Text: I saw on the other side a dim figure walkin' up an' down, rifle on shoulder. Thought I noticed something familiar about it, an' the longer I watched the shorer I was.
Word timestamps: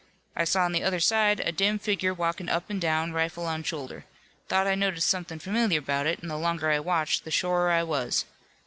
I 0.35 0.45
saw 0.45 0.63
on 0.65 0.71
the 0.71 0.81
other 0.81 0.99
side 0.99 1.39
a 1.41 1.51
dim 1.51 1.77
figure 1.77 2.11
walkin' 2.11 2.49
up 2.49 2.71
an' 2.71 2.79
down, 2.79 3.13
rifle 3.13 3.45
on 3.45 3.61
shoulder. 3.61 4.05
Thought 4.47 4.65
I 4.65 4.73
noticed 4.73 5.07
something 5.11 5.37
familiar 5.37 5.77
about 5.77 6.07
it, 6.07 6.21
an' 6.23 6.27
the 6.27 6.39
longer 6.39 6.71
I 6.71 6.79
watched 6.79 7.23
the 7.23 7.29
shorer 7.29 7.69
I 7.69 7.83
was. 7.83 8.25